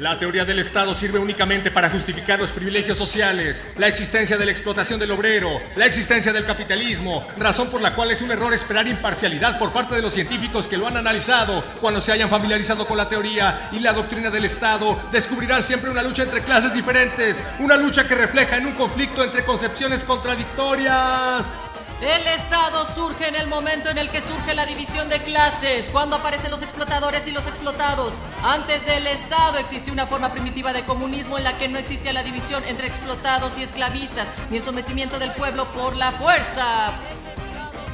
La 0.00 0.18
teoría 0.18 0.46
del 0.46 0.58
Estado 0.58 0.94
sirve 0.94 1.18
únicamente 1.18 1.70
para 1.70 1.90
justificar 1.90 2.38
los 2.38 2.52
privilegios 2.52 2.96
sociales, 2.96 3.62
la 3.76 3.86
existencia 3.86 4.38
de 4.38 4.46
la 4.46 4.50
explotación 4.50 4.98
del 4.98 5.10
obrero, 5.10 5.60
la 5.76 5.84
existencia 5.84 6.32
del 6.32 6.46
capitalismo, 6.46 7.28
razón 7.36 7.68
por 7.68 7.82
la 7.82 7.94
cual 7.94 8.10
es 8.10 8.22
un 8.22 8.30
error 8.30 8.54
esperar 8.54 8.88
imparcialidad 8.88 9.58
por 9.58 9.74
parte 9.74 9.94
de 9.94 10.00
los 10.00 10.14
científicos 10.14 10.68
que 10.68 10.78
lo 10.78 10.86
han 10.86 10.96
analizado. 10.96 11.62
Cuando 11.82 12.00
se 12.00 12.12
hayan 12.12 12.30
familiarizado 12.30 12.86
con 12.86 12.96
la 12.96 13.10
teoría 13.10 13.68
y 13.72 13.80
la 13.80 13.92
doctrina 13.92 14.30
del 14.30 14.46
Estado, 14.46 14.98
descubrirán 15.12 15.62
siempre 15.62 15.90
una 15.90 16.02
lucha 16.02 16.22
entre 16.22 16.40
clases 16.40 16.72
diferentes, 16.72 17.42
una 17.58 17.76
lucha 17.76 18.08
que 18.08 18.14
refleja 18.14 18.56
en 18.56 18.68
un 18.68 18.72
conflicto 18.72 19.22
entre 19.22 19.44
concepciones 19.44 20.04
contradictorias. 20.04 21.52
El 22.00 22.26
Estado 22.28 22.86
surge 22.86 23.28
en 23.28 23.36
el 23.36 23.46
momento 23.46 23.90
en 23.90 23.98
el 23.98 24.08
que 24.08 24.22
surge 24.22 24.54
la 24.54 24.64
división 24.64 25.10
de 25.10 25.22
clases, 25.22 25.90
cuando 25.90 26.16
aparecen 26.16 26.50
los 26.50 26.62
explotadores 26.62 27.28
y 27.28 27.30
los 27.30 27.46
explotados. 27.46 28.14
Antes 28.42 28.86
del 28.86 29.06
Estado 29.06 29.58
existió 29.58 29.92
una 29.92 30.06
forma 30.06 30.32
primitiva 30.32 30.72
de 30.72 30.86
comunismo 30.86 31.36
en 31.36 31.44
la 31.44 31.58
que 31.58 31.68
no 31.68 31.78
existía 31.78 32.14
la 32.14 32.22
división 32.22 32.64
entre 32.64 32.86
explotados 32.86 33.58
y 33.58 33.64
esclavistas, 33.64 34.28
ni 34.50 34.56
el 34.56 34.62
sometimiento 34.62 35.18
del 35.18 35.32
pueblo 35.32 35.66
por 35.72 35.94
la 35.94 36.12
fuerza. 36.12 36.92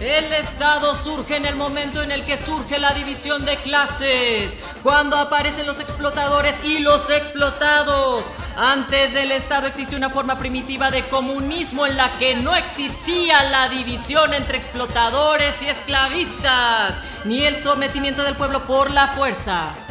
El 0.00 0.30
Estado 0.34 0.94
surge 0.94 1.36
en 1.36 1.46
el 1.46 1.56
momento 1.56 2.02
en 2.02 2.12
el 2.12 2.26
que 2.26 2.36
surge 2.36 2.78
la 2.78 2.92
división 2.92 3.46
de 3.46 3.56
clases, 3.56 4.54
cuando 4.82 5.16
aparecen 5.16 5.66
los 5.66 5.80
explotadores 5.80 6.54
y 6.62 6.80
los 6.80 7.08
explotados. 7.08 8.26
Antes 8.58 9.14
del 9.14 9.32
Estado 9.32 9.66
existió 9.66 9.96
una 9.96 10.10
forma 10.10 10.38
primitiva 10.38 10.90
de 10.90 11.08
comunismo 11.08 11.86
en 11.86 11.96
la 11.96 12.18
que 12.18 12.34
no 12.34 12.54
existía 12.54 13.44
la 13.44 13.70
división 13.70 14.34
entre 14.34 14.58
explotadores 14.58 15.62
y 15.62 15.68
esclavistas, 15.68 17.00
ni 17.24 17.44
el 17.44 17.56
sometimiento 17.56 18.22
del 18.22 18.36
pueblo 18.36 18.66
por 18.66 18.90
la 18.90 19.08
fuerza. 19.08 19.85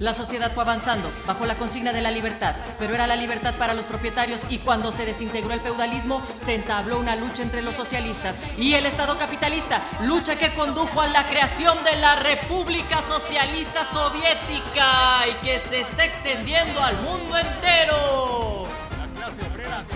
La 0.00 0.14
sociedad 0.14 0.52
fue 0.52 0.62
avanzando 0.62 1.10
bajo 1.26 1.44
la 1.44 1.56
consigna 1.56 1.92
de 1.92 2.00
la 2.00 2.12
libertad, 2.12 2.54
pero 2.78 2.94
era 2.94 3.06
la 3.06 3.16
libertad 3.16 3.54
para 3.54 3.74
los 3.74 3.84
propietarios 3.84 4.42
y 4.48 4.58
cuando 4.58 4.92
se 4.92 5.04
desintegró 5.04 5.52
el 5.52 5.60
feudalismo 5.60 6.22
se 6.44 6.54
entabló 6.54 7.00
una 7.00 7.16
lucha 7.16 7.42
entre 7.42 7.62
los 7.62 7.74
socialistas 7.74 8.36
y 8.56 8.74
el 8.74 8.86
Estado 8.86 9.18
capitalista, 9.18 9.82
lucha 10.02 10.36
que 10.36 10.54
condujo 10.54 11.00
a 11.00 11.08
la 11.08 11.28
creación 11.28 11.82
de 11.82 11.96
la 11.96 12.14
República 12.16 13.02
Socialista 13.02 13.84
Soviética 13.84 15.26
y 15.28 15.44
que 15.44 15.58
se 15.68 15.80
está 15.80 16.04
extendiendo 16.04 16.80
al 16.80 16.96
mundo 16.98 17.36
entero. 17.36 18.87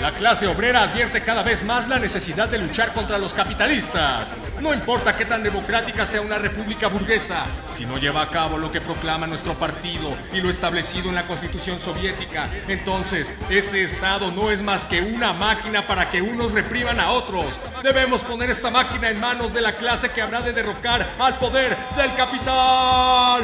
La 0.01 0.11
clase 0.11 0.47
obrera 0.47 0.83
advierte 0.83 1.21
cada 1.21 1.43
vez 1.43 1.65
más 1.65 1.89
la 1.89 1.99
necesidad 1.99 2.49
de 2.49 2.59
luchar 2.59 2.93
contra 2.93 3.19
los 3.19 3.35
capitalistas. 3.35 4.37
No 4.61 4.75
importa 4.75 5.17
qué 5.17 5.25
tan 5.25 5.43
democrática 5.43 6.07
sea 6.07 6.21
una 6.21 6.39
república 6.39 6.89
burguesa, 6.89 7.45
si 7.71 7.87
no 7.87 7.99
lleva 7.99 8.23
a 8.23 8.31
cabo 8.31 8.59
lo 8.59 8.73
que 8.73 8.81
proclama 8.81 9.27
nuestro 9.27 9.55
partido 9.55 10.17
y 10.33 10.41
lo 10.41 10.51
establecido 10.51 11.09
en 11.09 11.15
la 11.15 11.27
constitución 11.27 11.79
soviética, 11.79 12.49
entonces 12.69 13.33
ese 13.49 13.85
Estado 13.85 14.31
no 14.33 14.51
es 14.51 14.63
más 14.63 14.85
que 14.87 15.01
una 15.01 15.33
máquina 15.33 15.87
para 15.87 16.11
que 16.11 16.23
unos 16.23 16.53
repriman 16.53 16.99
a 16.99 17.11
otros. 17.11 17.61
Debemos 17.83 18.23
poner 18.23 18.51
esta 18.51 18.71
máquina 18.71 19.09
en 19.09 19.21
manos 19.21 19.55
de 19.55 19.61
la 19.61 19.73
clase 19.73 20.11
que 20.11 20.23
habrá 20.23 20.41
de 20.41 20.53
derrocar 20.53 21.07
al 21.19 21.39
poder 21.39 21.77
del 21.97 22.15
capital. 22.15 23.43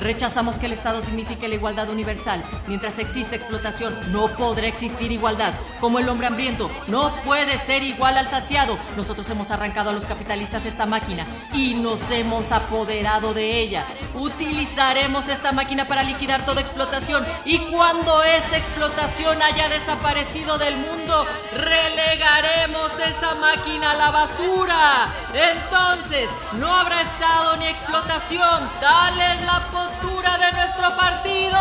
Rechazamos 0.00 0.58
que 0.58 0.66
el 0.66 0.72
Estado 0.72 1.00
signifique 1.00 1.48
la 1.48 1.54
igualdad 1.54 1.88
universal. 1.88 2.42
Mientras 2.66 2.98
existe 2.98 3.36
explotación, 3.36 3.94
no 4.12 4.28
podrá 4.28 4.66
existir 4.66 5.12
igualdad. 5.12 5.54
Como 5.80 5.98
el 5.98 6.08
hombre 6.08 6.26
hambriento 6.26 6.70
no 6.88 7.12
puede 7.24 7.58
ser 7.58 7.82
igual 7.82 8.16
al 8.16 8.28
saciado. 8.28 8.76
Nosotros 8.96 9.28
hemos 9.30 9.50
arrancado 9.50 9.90
a 9.90 9.92
los 9.92 10.06
capitalistas 10.06 10.66
esta 10.66 10.86
máquina 10.86 11.26
y 11.52 11.74
nos 11.74 12.10
hemos 12.10 12.52
apoderado 12.52 13.34
de 13.34 13.58
ella. 13.58 13.84
Utilizaremos 14.14 15.28
esta 15.28 15.52
máquina 15.52 15.86
para 15.86 16.02
liquidar 16.02 16.44
toda 16.44 16.60
explotación 16.60 17.24
y 17.44 17.58
cuando 17.70 18.22
esta 18.22 18.56
explotación 18.56 19.40
haya 19.42 19.68
desaparecido 19.68 20.58
del 20.58 20.76
mundo, 20.76 21.26
relegaremos 21.52 22.92
esa 22.98 23.34
máquina 23.36 23.92
a 23.92 23.94
la 23.94 24.10
basura. 24.10 25.08
Entonces, 25.34 26.28
no 26.54 26.72
habrá 26.72 27.02
Estado 27.02 27.56
ni 27.56 27.66
explotación. 27.66 28.68
Tal 28.80 29.20
es 29.20 29.42
la 29.42 29.60
postura 29.84 30.38
de 30.38 30.52
nuestro 30.52 30.96
partido. 30.96 31.58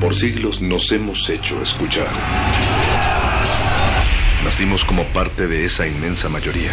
Por 0.00 0.14
siglos 0.14 0.60
nos 0.62 0.90
hemos 0.90 1.28
hecho 1.28 1.62
escuchar. 1.62 2.08
Nacimos 4.42 4.84
como 4.84 5.04
parte 5.12 5.46
de 5.46 5.66
esa 5.66 5.86
inmensa 5.86 6.28
mayoría. 6.28 6.72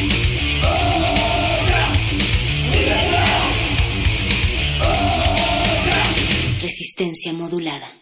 Resistencia 6.81 7.31
modulada. 7.31 8.00